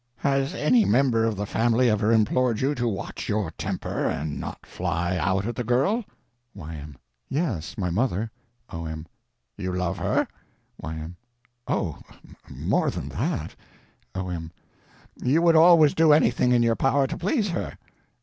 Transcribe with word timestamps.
Has 0.17 0.55
any 0.55 0.83
member 0.83 1.25
of 1.25 1.35
the 1.35 1.45
family 1.45 1.87
ever 1.87 2.11
implored 2.11 2.59
you 2.59 2.73
to 2.73 2.87
watch 2.87 3.29
your 3.29 3.51
temper 3.51 4.07
and 4.07 4.39
not 4.39 4.65
fly 4.65 5.15
out 5.15 5.45
at 5.45 5.55
the 5.55 5.63
girl? 5.63 6.03
Y.M. 6.55 6.97
Yes. 7.29 7.77
My 7.77 7.91
mother. 7.91 8.31
O.M. 8.71 9.05
You 9.59 9.73
love 9.75 9.99
her? 9.99 10.27
Y.M. 10.79 11.17
Oh, 11.67 11.99
more 12.49 12.89
than 12.89 13.09
that! 13.09 13.55
O.M. 14.15 14.51
You 15.23 15.43
would 15.43 15.55
always 15.55 15.93
do 15.93 16.13
anything 16.13 16.51
in 16.51 16.63
your 16.63 16.75
power 16.75 17.05
to 17.05 17.15
please 17.15 17.49
her? 17.49 17.77